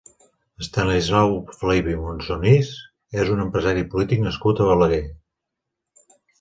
[0.63, 2.73] Estanislau Felip i Monsonís
[3.25, 5.07] és un empresari i polític nascut a Balaguer.